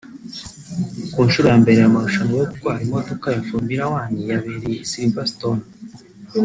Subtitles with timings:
[1.13, 5.63] Ku nshuro ya mbere amarushanwa yo gutwara imodoka ya Formula One yabereye I Silverstone